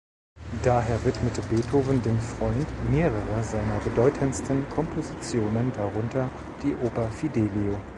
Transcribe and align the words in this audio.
Daher 0.63 1.05
widmete 1.05 1.43
Beethoven 1.43 2.01
dem 2.01 2.19
Freund 2.19 2.65
mehrere 2.89 3.43
seiner 3.43 3.77
bedeutendsten 3.81 4.67
Kompositionen, 4.69 5.71
darunter 5.73 6.27
die 6.63 6.73
Oper 6.77 7.11
"Fidelio". 7.11 7.79